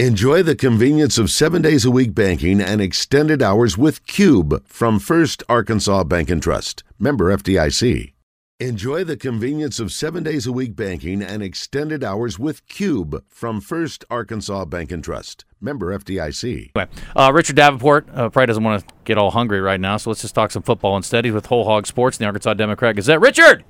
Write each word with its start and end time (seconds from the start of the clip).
Enjoy 0.00 0.42
the 0.42 0.56
convenience 0.56 1.18
of 1.18 1.30
seven 1.30 1.62
days 1.62 1.84
a 1.84 1.90
week 1.90 2.16
banking 2.16 2.60
and 2.60 2.80
extended 2.80 3.40
hours 3.40 3.78
with 3.78 4.04
Cube 4.08 4.66
from 4.66 4.98
First 4.98 5.44
Arkansas 5.48 6.02
Bank 6.02 6.30
and 6.30 6.42
Trust. 6.42 6.82
Member 6.98 7.26
FDIC. 7.36 8.12
Enjoy 8.58 9.04
the 9.04 9.16
convenience 9.16 9.78
of 9.78 9.92
seven 9.92 10.24
days 10.24 10.48
a 10.48 10.52
week 10.52 10.74
banking 10.74 11.22
and 11.22 11.44
extended 11.44 12.02
hours 12.02 12.40
with 12.40 12.66
Cube 12.66 13.22
from 13.28 13.60
First 13.60 14.04
Arkansas 14.10 14.64
Bank 14.64 14.90
and 14.90 15.04
Trust. 15.04 15.44
Member 15.60 15.96
FDIC. 15.96 16.72
Anyway, 16.74 16.90
uh, 17.14 17.30
Richard 17.32 17.54
Davenport 17.54 18.08
uh, 18.08 18.30
probably 18.30 18.46
doesn't 18.46 18.64
want 18.64 18.88
to 18.88 18.94
get 19.04 19.16
all 19.16 19.30
hungry 19.30 19.60
right 19.60 19.80
now, 19.80 19.96
so 19.96 20.10
let's 20.10 20.22
just 20.22 20.34
talk 20.34 20.50
some 20.50 20.64
football 20.64 20.96
instead. 20.96 21.24
He's 21.24 21.32
with 21.32 21.46
Whole 21.46 21.66
Hog 21.66 21.86
Sports, 21.86 22.18
the 22.18 22.24
Arkansas 22.24 22.54
Democrat 22.54 22.96
Gazette. 22.96 23.20
Richard, 23.20 23.62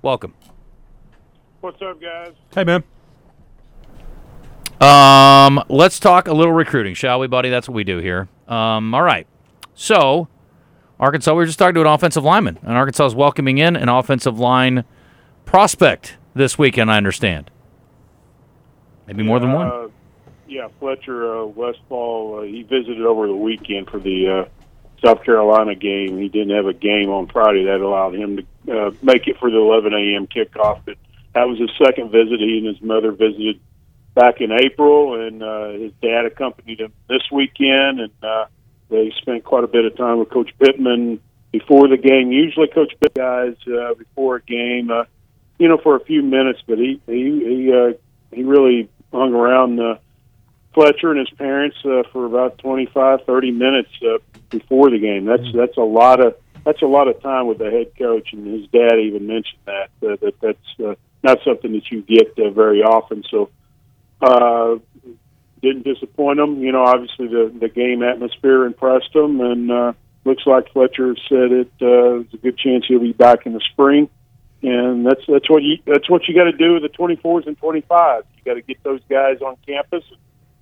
welcome. 0.00 0.34
What's 1.60 1.82
up, 1.82 2.00
guys? 2.00 2.34
Hey, 2.54 2.62
man. 2.62 2.84
Um, 4.82 5.62
let's 5.68 6.00
talk 6.00 6.26
a 6.26 6.32
little 6.32 6.52
recruiting, 6.52 6.94
shall 6.94 7.20
we, 7.20 7.28
buddy? 7.28 7.50
That's 7.50 7.68
what 7.68 7.74
we 7.76 7.84
do 7.84 7.98
here. 7.98 8.28
Um, 8.48 8.92
all 8.92 9.02
right. 9.02 9.28
So, 9.74 10.26
Arkansas, 10.98 11.30
we 11.30 11.36
were 11.36 11.46
just 11.46 11.60
talking 11.60 11.74
to 11.74 11.82
an 11.82 11.86
offensive 11.86 12.24
lineman, 12.24 12.58
and 12.62 12.76
Arkansas 12.76 13.06
is 13.06 13.14
welcoming 13.14 13.58
in 13.58 13.76
an 13.76 13.88
offensive 13.88 14.40
line 14.40 14.84
prospect 15.44 16.16
this 16.34 16.58
weekend, 16.58 16.90
I 16.90 16.96
understand. 16.96 17.48
Maybe 19.06 19.22
more 19.22 19.38
than 19.38 19.52
one. 19.52 19.66
Uh, 19.68 19.88
yeah, 20.48 20.66
Fletcher 20.80 21.42
uh, 21.42 21.44
Westfall. 21.46 22.40
Uh, 22.40 22.42
he 22.42 22.64
visited 22.64 23.02
over 23.02 23.28
the 23.28 23.36
weekend 23.36 23.88
for 23.88 24.00
the 24.00 24.28
uh, 24.46 25.04
South 25.04 25.22
Carolina 25.22 25.76
game. 25.76 26.18
He 26.18 26.28
didn't 26.28 26.56
have 26.56 26.66
a 26.66 26.74
game 26.74 27.08
on 27.08 27.28
Friday 27.28 27.66
that 27.66 27.80
allowed 27.80 28.16
him 28.16 28.44
to 28.66 28.86
uh, 28.86 28.90
make 29.00 29.28
it 29.28 29.38
for 29.38 29.48
the 29.48 29.58
11 29.58 29.94
a.m. 29.94 30.26
kickoff. 30.26 30.80
But 30.84 30.96
that 31.34 31.46
was 31.46 31.60
his 31.60 31.70
second 31.78 32.10
visit. 32.10 32.40
He 32.40 32.58
and 32.58 32.66
his 32.66 32.82
mother 32.82 33.12
visited 33.12 33.60
back 34.14 34.40
in 34.40 34.52
April, 34.52 35.26
and 35.26 35.42
uh, 35.42 35.70
his 35.70 35.92
dad 36.02 36.26
accompanied 36.26 36.80
him 36.80 36.92
this 37.08 37.22
weekend, 37.30 38.00
and 38.00 38.12
uh, 38.22 38.46
they 38.88 39.12
spent 39.20 39.44
quite 39.44 39.64
a 39.64 39.68
bit 39.68 39.84
of 39.84 39.96
time 39.96 40.18
with 40.18 40.30
Coach 40.30 40.50
Pittman 40.58 41.20
before 41.50 41.88
the 41.88 41.96
game. 41.96 42.30
Usually, 42.30 42.68
Coach 42.68 42.92
Pittman 43.00 43.54
guys 43.54 43.56
uh, 43.66 43.94
before 43.94 44.36
a 44.36 44.42
game, 44.42 44.90
uh, 44.90 45.04
you 45.58 45.68
know, 45.68 45.78
for 45.78 45.96
a 45.96 46.00
few 46.00 46.22
minutes, 46.22 46.60
but 46.66 46.78
he 46.78 47.00
he 47.06 47.12
he 47.12 47.72
uh, 47.72 47.92
he 48.32 48.42
really 48.42 48.88
hung 49.12 49.34
around 49.34 49.80
uh, 49.80 49.96
Fletcher 50.74 51.10
and 51.10 51.18
his 51.18 51.30
parents 51.38 51.76
uh, 51.84 52.02
for 52.12 52.26
about 52.26 52.58
twenty 52.58 52.86
five, 52.86 53.24
thirty 53.24 53.50
minutes 53.50 53.90
uh, 54.02 54.18
before 54.50 54.90
the 54.90 54.98
game. 54.98 55.24
That's 55.24 55.50
that's 55.54 55.76
a 55.76 55.82
lot 55.82 56.24
of 56.24 56.36
that's 56.64 56.82
a 56.82 56.86
lot 56.86 57.08
of 57.08 57.20
time 57.22 57.46
with 57.46 57.58
the 57.58 57.70
head 57.70 57.92
coach, 57.98 58.32
and 58.32 58.46
his 58.46 58.68
dad 58.68 58.98
even 58.98 59.26
mentioned 59.26 59.60
that 59.66 59.90
uh, 60.02 60.16
that 60.20 60.34
that's 60.40 60.80
uh, 60.84 60.94
not 61.22 61.38
something 61.44 61.72
that 61.72 61.90
you 61.90 62.02
get 62.02 62.38
uh, 62.38 62.50
very 62.50 62.82
often. 62.82 63.22
So 63.30 63.50
uh, 64.22 64.78
didn't 65.62 65.84
disappoint 65.84 66.38
them. 66.38 66.60
You 66.62 66.72
know, 66.72 66.84
obviously 66.84 67.28
the 67.28 67.52
the 67.58 67.68
game 67.68 68.02
atmosphere 68.02 68.64
impressed 68.64 69.12
them, 69.12 69.40
and 69.40 69.70
uh, 69.70 69.92
looks 70.24 70.46
like 70.46 70.72
Fletcher 70.72 71.14
said 71.28 71.52
it. 71.52 71.72
Uh, 71.80 72.22
there's 72.22 72.34
a 72.34 72.38
good 72.38 72.58
chance 72.58 72.84
he'll 72.86 73.00
be 73.00 73.12
back 73.12 73.46
in 73.46 73.52
the 73.52 73.62
spring, 73.72 74.10
and 74.62 75.06
that's 75.06 75.22
that's 75.26 75.48
what 75.48 75.62
you 75.62 75.78
that's 75.86 76.10
what 76.10 76.26
you 76.28 76.34
got 76.34 76.44
to 76.44 76.52
do 76.52 76.74
with 76.74 76.82
the 76.82 76.88
24s 76.88 77.46
and 77.46 77.58
25s. 77.58 78.24
You 78.36 78.42
got 78.44 78.54
to 78.54 78.62
get 78.62 78.82
those 78.82 79.00
guys 79.08 79.40
on 79.40 79.56
campus, 79.66 80.04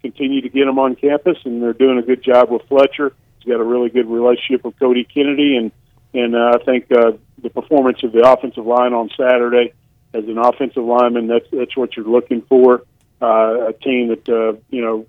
continue 0.02 0.42
to 0.42 0.48
get 0.48 0.66
them 0.66 0.78
on 0.78 0.96
campus, 0.96 1.38
and 1.44 1.62
they're 1.62 1.72
doing 1.72 1.98
a 1.98 2.02
good 2.02 2.22
job 2.22 2.50
with 2.50 2.62
Fletcher. 2.68 3.14
He's 3.38 3.50
got 3.50 3.60
a 3.60 3.64
really 3.64 3.88
good 3.88 4.06
relationship 4.06 4.64
with 4.64 4.78
Cody 4.78 5.04
Kennedy, 5.04 5.56
and 5.56 5.72
and 6.12 6.34
uh, 6.34 6.58
I 6.60 6.64
think 6.64 6.92
uh, 6.92 7.12
the 7.42 7.50
performance 7.50 8.02
of 8.02 8.12
the 8.12 8.28
offensive 8.30 8.66
line 8.66 8.92
on 8.92 9.08
Saturday 9.16 9.72
as 10.12 10.24
an 10.24 10.38
offensive 10.38 10.84
lineman 10.84 11.28
that's 11.28 11.46
that's 11.52 11.76
what 11.76 11.96
you're 11.96 12.06
looking 12.06 12.42
for 12.42 12.82
uh, 13.20 13.68
a 13.68 13.72
team 13.72 14.08
that 14.08 14.28
uh, 14.28 14.58
you 14.70 14.82
know 14.82 15.06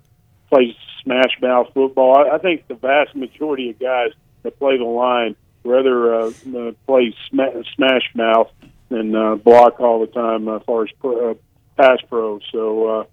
plays 0.48 0.74
smash 1.02 1.40
mouth 1.40 1.68
football. 1.74 2.16
I, 2.16 2.36
I 2.36 2.38
think 2.38 2.68
the 2.68 2.74
vast 2.74 3.14
majority 3.14 3.70
of 3.70 3.78
guys 3.78 4.10
that 4.42 4.58
play 4.58 4.76
the 4.78 4.84
line 4.84 5.36
rather 5.64 6.14
uh, 6.14 6.32
uh, 6.56 6.72
play 6.86 7.14
sma- 7.28 7.62
smash 7.74 8.10
mouth 8.14 8.50
than 8.88 9.14
uh, 9.14 9.36
block 9.36 9.80
all 9.80 10.00
the 10.00 10.12
time 10.12 10.48
uh, 10.48 10.56
as 10.56 10.62
far 10.64 10.84
as 10.84 10.90
pro, 11.00 11.30
uh, 11.30 11.34
pass 11.76 11.98
pro. 12.08 12.40
So 12.50 12.86
uh, 12.88 13.04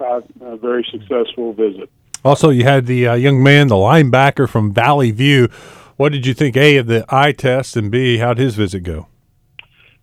uh, 0.00 0.20
a 0.40 0.56
very 0.56 0.86
successful 0.90 1.52
visit. 1.52 1.90
Also, 2.24 2.50
you 2.50 2.64
had 2.64 2.86
the 2.86 3.08
uh, 3.08 3.14
young 3.14 3.42
man, 3.42 3.68
the 3.68 3.76
linebacker 3.76 4.48
from 4.48 4.72
Valley 4.72 5.10
View. 5.10 5.48
What 5.96 6.12
did 6.12 6.26
you 6.26 6.34
think, 6.34 6.56
A, 6.56 6.76
of 6.76 6.86
the 6.86 7.04
eye 7.08 7.32
test, 7.32 7.76
and 7.76 7.90
B, 7.90 8.18
how'd 8.18 8.38
his 8.38 8.54
visit 8.54 8.80
go? 8.80 9.06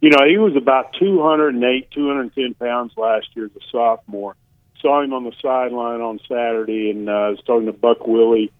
You 0.02 0.10
know, 0.10 0.26
he 0.28 0.38
was 0.38 0.56
about 0.56 0.94
208, 1.00 1.92
210 1.92 2.54
pounds 2.56 2.94
last 2.98 3.28
year 3.34 3.46
as 3.46 3.52
a 3.52 3.66
sophomore 3.72 4.36
saw 4.86 5.02
him 5.02 5.14
on 5.14 5.24
the 5.24 5.34
sideline 5.42 6.02
on 6.02 6.20
Saturday, 6.28 6.92
and 6.92 7.10
uh, 7.10 7.12
I 7.12 7.30
was 7.30 7.40
talking 7.46 7.66
to 7.66 7.74
Buck 7.74 8.06
Willie, 8.06 8.52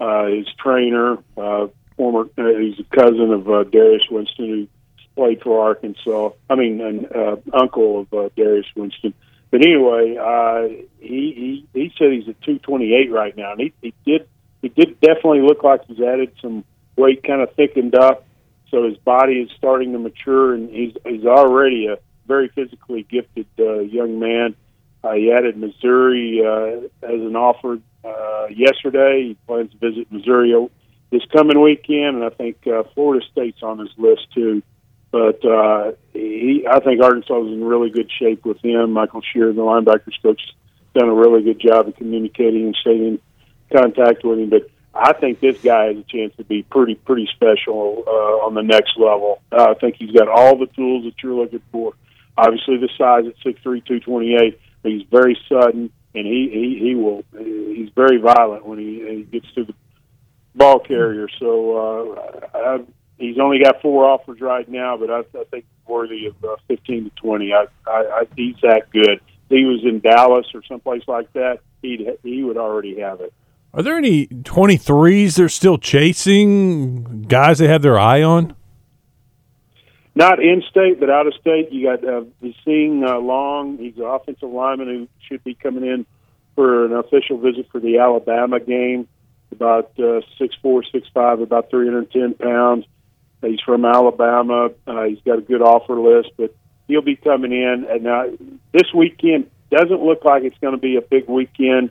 uh, 0.00 0.26
his 0.26 0.46
trainer, 0.58 1.18
uh, 1.36 1.66
former. 1.96 2.30
Uh, 2.38 2.58
he's 2.58 2.80
a 2.80 2.96
cousin 2.96 3.32
of 3.32 3.48
uh, 3.48 3.64
Darius 3.64 4.04
Winston, 4.10 4.48
who 4.48 4.68
played 5.14 5.42
for 5.42 5.62
Arkansas. 5.62 6.30
I 6.48 6.54
mean, 6.54 6.80
an 6.80 7.06
uh, 7.14 7.36
uncle 7.52 8.00
of 8.00 8.14
uh, 8.14 8.30
Darius 8.34 8.66
Winston. 8.74 9.12
But 9.50 9.60
anyway, 9.60 10.16
uh, 10.16 10.84
he, 11.00 11.66
he 11.70 11.80
he 11.80 11.92
said 11.98 12.12
he's 12.12 12.28
at 12.28 12.40
228 12.42 13.12
right 13.12 13.36
now, 13.36 13.52
and 13.52 13.60
he, 13.60 13.72
he 13.82 13.94
did 14.06 14.26
he 14.62 14.68
did 14.70 14.98
definitely 15.00 15.42
look 15.42 15.62
like 15.62 15.84
he's 15.86 16.00
added 16.00 16.32
some 16.40 16.64
weight, 16.96 17.22
kind 17.22 17.42
of 17.42 17.54
thickened 17.54 17.94
up. 17.94 18.26
So 18.70 18.88
his 18.88 18.96
body 18.96 19.34
is 19.34 19.50
starting 19.56 19.92
to 19.92 19.98
mature, 19.98 20.54
and 20.54 20.70
he's 20.70 20.94
he's 21.04 21.26
already 21.26 21.88
a 21.88 21.98
very 22.26 22.48
physically 22.48 23.02
gifted 23.02 23.46
uh, 23.58 23.80
young 23.80 24.18
man. 24.18 24.56
He 25.12 25.30
added 25.30 25.56
Missouri 25.56 26.40
uh, 26.44 26.86
as 27.06 27.20
an 27.20 27.36
offer 27.36 27.78
uh, 28.04 28.46
yesterday. 28.46 29.28
He 29.28 29.36
plans 29.46 29.70
to 29.72 29.78
visit 29.78 30.10
Missouri 30.10 30.54
this 31.10 31.22
coming 31.32 31.60
weekend, 31.60 32.16
and 32.16 32.24
I 32.24 32.30
think 32.30 32.66
uh, 32.66 32.84
Florida 32.94 33.24
State's 33.30 33.62
on 33.62 33.78
his 33.78 33.90
list 33.96 34.26
too. 34.34 34.62
But 35.12 35.44
uh, 35.44 35.92
he, 36.12 36.66
I 36.68 36.80
think 36.80 37.00
Arkansas 37.00 37.44
is 37.44 37.52
in 37.52 37.62
really 37.62 37.90
good 37.90 38.10
shape 38.18 38.44
with 38.44 38.58
him. 38.64 38.90
Michael 38.90 39.22
Scherer, 39.22 39.52
the 39.52 39.62
linebackers 39.62 40.20
coach, 40.22 40.40
done 40.94 41.08
a 41.08 41.14
really 41.14 41.42
good 41.42 41.60
job 41.60 41.86
of 41.86 41.94
communicating 41.96 42.66
and 42.66 42.76
staying 42.80 43.04
in 43.04 43.20
contact 43.72 44.24
with 44.24 44.40
him. 44.40 44.50
But 44.50 44.68
I 44.92 45.12
think 45.12 45.38
this 45.38 45.60
guy 45.62 45.86
has 45.86 45.98
a 45.98 46.02
chance 46.02 46.34
to 46.36 46.44
be 46.44 46.64
pretty, 46.64 46.96
pretty 46.96 47.28
special 47.32 48.02
uh, 48.06 48.46
on 48.46 48.54
the 48.54 48.62
next 48.62 48.98
level. 48.98 49.40
Uh, 49.52 49.68
I 49.70 49.74
think 49.74 49.96
he's 49.98 50.10
got 50.10 50.28
all 50.28 50.58
the 50.58 50.66
tools 50.66 51.04
that 51.04 51.14
you're 51.22 51.34
looking 51.34 51.62
for. 51.70 51.92
Obviously, 52.36 52.78
the 52.78 52.88
size 52.98 53.26
at 53.26 53.34
six 53.44 53.60
three, 53.62 53.82
two 53.82 54.00
twenty 54.00 54.34
eight 54.34 54.58
He's 54.84 55.02
very 55.10 55.38
sudden, 55.48 55.90
and 56.14 56.26
he 56.26 56.50
he, 56.52 56.88
he 56.88 56.94
will. 56.94 57.24
He's 57.36 57.88
very 57.96 58.18
violent 58.18 58.66
when 58.66 58.78
he, 58.78 59.04
he 59.08 59.22
gets 59.22 59.52
to 59.54 59.64
the 59.64 59.74
ball 60.54 60.78
carrier. 60.78 61.28
So 61.38 61.76
uh, 61.76 62.46
I, 62.54 62.84
he's 63.18 63.38
only 63.38 63.58
got 63.62 63.80
four 63.82 64.04
offers 64.04 64.40
right 64.40 64.68
now, 64.68 64.96
but 64.96 65.10
I, 65.10 65.20
I 65.38 65.44
think 65.50 65.64
worthy 65.86 66.26
of 66.26 66.44
uh, 66.44 66.56
fifteen 66.68 67.04
to 67.04 67.10
twenty. 67.16 67.52
I, 67.52 67.66
I, 67.86 67.90
I 67.90 68.24
he's 68.36 68.56
that 68.62 68.90
good. 68.90 69.20
If 69.48 69.48
he 69.48 69.64
was 69.64 69.80
in 69.84 70.00
Dallas 70.00 70.46
or 70.54 70.62
someplace 70.68 71.02
like 71.08 71.32
that, 71.32 71.60
he'd 71.82 72.06
he 72.22 72.42
would 72.44 72.56
already 72.56 73.00
have 73.00 73.20
it. 73.20 73.32
Are 73.72 73.82
there 73.82 73.96
any 73.96 74.28
23s 74.28 75.34
they're 75.34 75.48
still 75.48 75.78
chasing, 75.78 77.22
guys 77.22 77.58
they 77.58 77.66
have 77.66 77.82
their 77.82 77.98
eye 77.98 78.22
on? 78.22 78.54
Not 80.14 80.40
in 80.40 80.62
state, 80.70 81.00
but 81.00 81.10
out 81.10 81.26
of 81.26 81.34
state. 81.34 81.72
You 81.72 81.86
got 81.88 82.06
uh, 82.06 82.24
seeing 82.64 83.04
uh, 83.04 83.18
Long. 83.18 83.78
He's 83.78 83.96
an 83.96 84.04
offensive 84.04 84.48
lineman 84.48 84.88
who 84.88 85.08
should 85.28 85.42
be 85.42 85.54
coming 85.54 85.84
in 85.84 86.06
for 86.54 86.84
an 86.84 86.92
official 86.92 87.38
visit 87.38 87.68
for 87.72 87.80
the 87.80 87.98
Alabama 87.98 88.60
game. 88.60 89.08
About 89.50 89.92
uh, 90.00 90.20
six 90.38 90.54
four, 90.62 90.82
six 90.90 91.06
five, 91.14 91.40
about 91.40 91.70
three 91.70 91.86
hundred 91.86 92.10
ten 92.10 92.34
pounds. 92.34 92.86
He's 93.40 93.60
from 93.60 93.84
Alabama. 93.84 94.70
Uh, 94.86 95.02
he's 95.04 95.20
got 95.24 95.38
a 95.38 95.42
good 95.42 95.62
offer 95.62 95.98
list, 95.98 96.30
but 96.36 96.54
he'll 96.88 97.02
be 97.02 97.16
coming 97.16 97.52
in. 97.52 97.86
And 97.88 98.02
now 98.02 98.24
this 98.72 98.92
weekend 98.94 99.50
doesn't 99.70 100.02
look 100.02 100.24
like 100.24 100.44
it's 100.44 100.58
going 100.58 100.74
to 100.74 100.80
be 100.80 100.96
a 100.96 101.02
big 101.02 101.28
weekend 101.28 101.90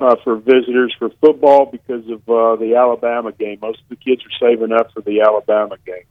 uh, 0.00 0.16
for 0.24 0.36
visitors 0.36 0.94
for 0.98 1.10
football 1.20 1.66
because 1.66 2.08
of 2.08 2.28
uh, 2.28 2.56
the 2.56 2.74
Alabama 2.76 3.30
game. 3.30 3.58
Most 3.60 3.80
of 3.82 3.88
the 3.88 3.96
kids 3.96 4.22
are 4.24 4.48
saving 4.48 4.72
up 4.72 4.92
for 4.92 5.02
the 5.02 5.20
Alabama 5.20 5.76
game 5.84 6.06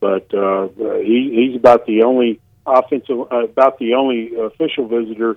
but 0.00 0.32
uh, 0.34 0.68
he, 1.00 1.48
he's 1.48 1.56
about 1.56 1.86
the 1.86 2.02
only 2.02 2.40
offensive, 2.66 3.20
uh, 3.32 3.44
about 3.44 3.78
the 3.78 3.94
only 3.94 4.32
official 4.36 4.88
visitor 4.88 5.36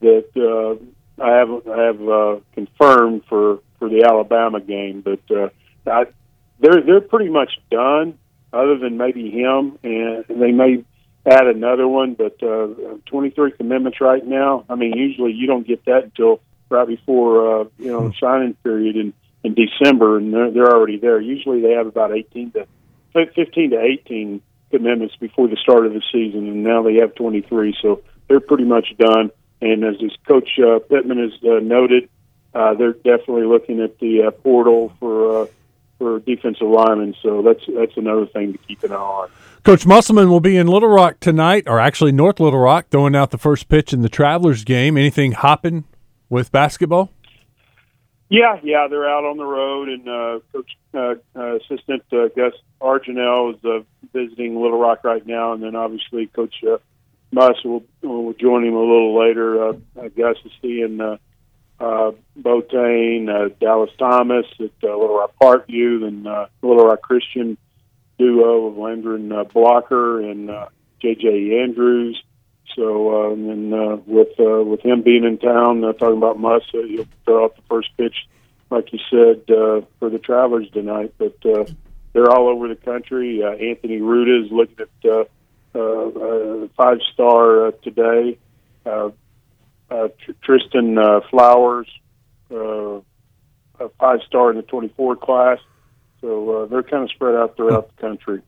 that 0.00 0.26
uh, 0.36 1.22
I 1.22 1.36
have 1.36 1.68
I 1.68 1.82
have 1.84 2.08
uh, 2.08 2.36
confirmed 2.54 3.22
for 3.28 3.60
for 3.78 3.88
the 3.88 4.04
Alabama 4.04 4.60
game. 4.60 5.00
But 5.00 5.20
uh, 5.30 5.48
I, 5.86 6.04
they're 6.60 6.82
they're 6.82 7.00
pretty 7.00 7.30
much 7.30 7.52
done, 7.70 8.18
other 8.52 8.78
than 8.78 8.96
maybe 8.96 9.30
him, 9.30 9.78
and 9.82 10.24
they 10.28 10.52
may 10.52 10.84
add 11.24 11.46
another 11.46 11.88
one. 11.88 12.14
But 12.14 12.42
uh, 12.42 12.68
23 13.06 13.52
commitments 13.52 14.00
right 14.00 14.24
now. 14.24 14.64
I 14.68 14.74
mean, 14.74 14.92
usually 14.96 15.32
you 15.32 15.46
don't 15.46 15.66
get 15.66 15.84
that 15.86 16.04
until 16.04 16.40
right 16.68 16.86
before 16.86 17.60
uh, 17.60 17.64
you 17.78 17.90
know 17.90 18.12
signing 18.20 18.54
period 18.62 18.96
in 18.96 19.12
in 19.42 19.54
December, 19.54 20.18
and 20.18 20.32
they're 20.32 20.50
they're 20.50 20.72
already 20.72 20.98
there. 20.98 21.20
Usually 21.20 21.60
they 21.60 21.72
have 21.72 21.86
about 21.86 22.12
18 22.12 22.52
to 22.52 22.66
15 23.24 23.70
to 23.70 23.80
18 23.80 24.42
commitments 24.70 25.16
before 25.16 25.48
the 25.48 25.56
start 25.56 25.86
of 25.86 25.92
the 25.92 26.02
season, 26.12 26.48
and 26.48 26.64
now 26.64 26.82
they 26.82 26.96
have 26.96 27.14
23, 27.14 27.76
so 27.80 28.02
they're 28.28 28.40
pretty 28.40 28.64
much 28.64 28.86
done. 28.98 29.30
And 29.60 29.84
as 29.84 29.98
this 30.00 30.12
coach 30.26 30.48
uh, 30.58 30.80
Pittman 30.80 31.18
has 31.18 31.32
uh, 31.42 31.60
noted, 31.60 32.08
uh, 32.54 32.74
they're 32.74 32.92
definitely 32.92 33.44
looking 33.44 33.80
at 33.80 33.98
the 33.98 34.24
uh, 34.24 34.30
portal 34.30 34.92
for 35.00 35.42
uh, 35.42 35.46
for 35.98 36.20
defensive 36.20 36.68
linemen. 36.68 37.14
So 37.22 37.42
that's 37.42 37.64
that's 37.66 37.96
another 37.96 38.26
thing 38.26 38.52
to 38.52 38.58
keep 38.58 38.82
an 38.84 38.92
eye 38.92 38.96
on. 38.96 39.30
Coach 39.62 39.86
Musselman 39.86 40.30
will 40.30 40.40
be 40.40 40.56
in 40.56 40.66
Little 40.66 40.88
Rock 40.88 41.20
tonight, 41.20 41.64
or 41.66 41.80
actually 41.80 42.12
North 42.12 42.38
Little 42.38 42.60
Rock, 42.60 42.86
throwing 42.90 43.16
out 43.16 43.30
the 43.30 43.38
first 43.38 43.68
pitch 43.68 43.92
in 43.92 44.02
the 44.02 44.08
Travelers 44.08 44.64
game. 44.64 44.96
Anything 44.96 45.32
hopping 45.32 45.84
with 46.28 46.52
basketball? 46.52 47.10
Yeah, 48.28 48.58
yeah, 48.62 48.88
they're 48.88 49.08
out 49.08 49.24
on 49.24 49.36
the 49.36 49.44
road, 49.44 49.88
and 49.88 50.08
uh, 50.08 50.40
Coach 50.52 50.70
uh, 50.92 51.14
uh, 51.38 51.56
Assistant 51.56 52.02
uh, 52.12 52.28
Gus 52.34 52.54
Argenal 52.80 53.54
is 53.54 53.64
uh, 53.64 53.80
visiting 54.12 54.60
Little 54.60 54.80
Rock 54.80 55.04
right 55.04 55.24
now, 55.24 55.52
and 55.52 55.62
then 55.62 55.76
obviously 55.76 56.26
Coach 56.26 56.54
uh, 56.64 56.78
Muss 57.30 57.62
will, 57.64 57.84
will 58.02 58.32
join 58.32 58.64
him 58.64 58.74
a 58.74 58.80
little 58.80 59.16
later. 59.16 59.68
Uh, 59.68 59.72
uh, 60.00 60.08
Gus 60.08 60.36
is 60.44 60.50
seeing 60.60 61.00
uh, 61.00 61.18
uh, 61.78 62.12
Botane, 62.40 63.28
uh, 63.28 63.54
Dallas 63.60 63.90
Thomas 63.96 64.46
at 64.58 64.70
uh, 64.82 64.96
Little 64.96 65.18
Rock 65.18 65.34
Parkview, 65.40 66.04
and 66.06 66.26
uh, 66.26 66.46
Little 66.62 66.86
Rock 66.86 67.02
Christian 67.02 67.56
duo 68.18 68.66
of 68.66 68.76
Landon 68.76 69.30
uh, 69.30 69.44
Blocker 69.44 70.20
and 70.20 70.50
uh, 70.50 70.66
J.J. 71.00 71.60
Andrews. 71.62 72.20
So, 72.74 73.30
uh, 73.30 73.32
and 73.32 73.72
uh, 73.72 73.96
with 74.06 74.38
uh, 74.38 74.62
with 74.62 74.80
him 74.80 75.02
being 75.02 75.24
in 75.24 75.38
town, 75.38 75.84
uh, 75.84 75.92
talking 75.92 76.18
about 76.18 76.38
Muss, 76.38 76.62
uh, 76.74 76.82
he'll 76.82 77.06
throw 77.24 77.44
out 77.44 77.56
the 77.56 77.62
first 77.68 77.88
pitch, 77.96 78.16
like 78.70 78.92
you 78.92 78.98
said, 79.10 79.54
uh, 79.54 79.82
for 79.98 80.10
the 80.10 80.18
Travelers 80.18 80.68
tonight. 80.70 81.14
But 81.18 81.36
uh, 81.44 81.64
they're 82.12 82.30
all 82.30 82.48
over 82.48 82.68
the 82.68 82.76
country. 82.76 83.42
Uh, 83.42 83.50
Anthony 83.50 84.00
Ruta 84.00 84.44
is 84.44 84.52
looking 84.52 84.76
at 84.80 85.10
uh, 85.10 85.24
uh, 85.74 86.08
uh, 86.08 86.68
five 86.76 86.98
star 87.12 87.68
uh, 87.68 87.70
today. 87.82 88.38
Uh, 88.84 89.10
uh, 89.90 90.08
Tr- 90.24 90.32
Tristan 90.42 90.98
uh, 90.98 91.20
Flowers, 91.30 91.88
uh, 92.50 93.00
a 93.78 93.88
five 93.98 94.20
star 94.26 94.50
in 94.50 94.56
the 94.56 94.62
24 94.62 95.16
class. 95.16 95.58
So 96.20 96.62
uh, 96.62 96.66
they're 96.66 96.82
kind 96.82 97.04
of 97.04 97.10
spread 97.10 97.34
out 97.34 97.56
throughout 97.56 97.94
the 97.94 98.00
country. 98.00 98.42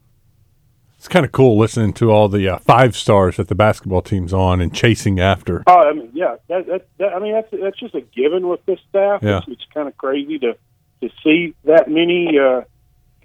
It's 0.99 1.07
kind 1.07 1.25
of 1.25 1.31
cool 1.31 1.57
listening 1.57 1.93
to 1.95 2.11
all 2.11 2.29
the 2.29 2.49
uh, 2.49 2.59
five 2.59 2.97
stars 2.97 3.37
that 3.37 3.47
the 3.47 3.55
basketball 3.55 4.03
team's 4.03 4.33
on 4.33 4.61
and 4.61 4.75
chasing 4.75 5.21
after. 5.21 5.63
Oh, 5.69 5.89
I 5.89 5.93
mean, 5.93 6.11
yeah, 6.13 6.37
that, 6.49 6.67
that, 6.67 6.89
that 6.99 7.15
I 7.15 7.21
mean, 7.21 7.35
that's 7.35 7.49
that's 7.53 7.79
just 7.79 7.95
a 7.95 8.01
given 8.01 8.49
with 8.49 8.65
this 8.67 8.81
staff. 8.91 9.23
Yeah. 9.23 9.39
It's, 9.39 9.47
it's 9.49 9.67
kind 9.73 9.87
of 9.87 9.97
crazy 9.97 10.41
to 10.41 10.57
to 11.03 11.11
see 11.23 11.55
that 11.65 11.89
many, 11.89 12.37
uh, 12.37 12.63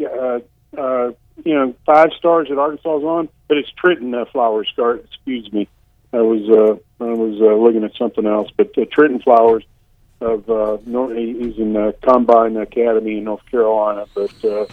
uh, 0.06 0.40
uh, 0.78 1.12
you 1.44 1.54
know, 1.56 1.74
five 1.84 2.10
stars 2.16 2.48
that 2.50 2.60
Arkansas 2.60 2.98
is 3.00 3.04
on. 3.04 3.30
But 3.48 3.58
it's 3.58 3.72
Trenton 3.72 4.14
uh, 4.14 4.26
Flowers. 4.32 4.70
Start, 4.72 5.04
excuse 5.06 5.52
me. 5.52 5.68
I 6.14 6.18
was 6.22 6.48
uh, 6.48 7.04
I 7.04 7.08
was 7.14 7.42
uh, 7.42 7.56
looking 7.56 7.84
at 7.84 7.96
something 7.98 8.28
else, 8.28 8.52
but 8.56 8.78
uh, 8.78 8.86
Trenton 8.92 9.20
Flowers 9.20 9.64
of 10.22 10.48
uh, 10.48 10.78
North, 10.86 11.18
he- 11.18 11.40
he's 11.40 11.58
in 11.58 11.76
uh, 11.76 11.92
Combine 12.04 12.56
Academy 12.56 13.18
in 13.18 13.24
North 13.24 13.46
Carolina, 13.50 14.06
but 14.14 14.32
uh, 14.46 14.68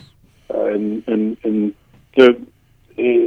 uh, 0.52 0.64
and 0.66 1.02
and 1.08 1.36
and 1.44 1.74
the 2.14 2.34
he, 2.34 2.49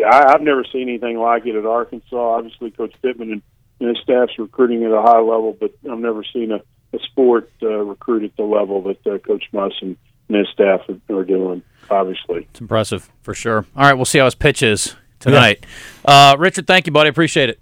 I, 0.04 0.34
I've 0.34 0.42
never 0.42 0.64
seen 0.72 0.90
anything 0.90 1.18
like 1.18 1.46
it 1.46 1.56
at 1.56 1.66
Arkansas. 1.66 2.16
Obviously, 2.16 2.72
Coach 2.72 2.94
Pittman 3.02 3.32
and, 3.32 3.42
and 3.80 3.90
his 3.90 3.98
staff's 4.04 4.38
recruiting 4.38 4.84
at 4.84 4.92
a 4.92 5.02
high 5.02 5.20
level, 5.20 5.56
but 5.60 5.72
I've 5.90 6.00
never 6.00 6.24
seen 6.24 6.52
a, 6.52 6.62
a 6.96 7.00
sport 7.00 7.50
uh, 7.62 7.68
recruit 7.68 8.24
at 8.24 8.36
the 8.38 8.44
level 8.44 8.82
that 8.84 9.06
uh, 9.08 9.18
Coach 9.20 9.46
Muss 9.52 9.74
and, 9.82 9.98
and 10.30 10.38
his 10.38 10.48
staff 10.54 10.82
are, 10.90 11.16
are 11.16 11.24
doing. 11.26 11.64
Obviously, 11.90 12.48
It's 12.52 12.62
impressive 12.62 13.12
for 13.22 13.34
sure. 13.34 13.66
All 13.76 13.84
right, 13.84 13.94
we'll 13.94 14.06
see 14.06 14.20
how 14.20 14.26
his 14.26 14.36
pitch 14.36 14.64
is 14.64 14.96
tonight. 15.20 15.66
Uh, 16.06 16.36
Richard, 16.40 16.66
thank 16.66 16.86
you, 16.88 16.94
buddy. 16.94 17.10
Appreciate 17.10 17.50
it. 17.50 17.60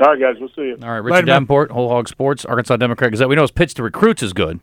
all 0.00 0.08
right, 0.12 0.20
guys, 0.20 0.36
we'll 0.38 0.48
see 0.50 0.62
you. 0.62 0.78
All 0.82 0.88
right, 0.90 0.98
Richard 0.98 1.14
Later. 1.14 1.26
Davenport, 1.26 1.70
Whole 1.72 1.88
Hog 1.88 2.08
Sports, 2.08 2.44
Arkansas 2.44 2.76
Democrat 2.76 3.10
Gazette. 3.10 3.28
We 3.28 3.34
know 3.34 3.42
his 3.42 3.50
pitch 3.50 3.74
to 3.74 3.82
recruits 3.82 4.22
is 4.22 4.32
good. 4.32 4.60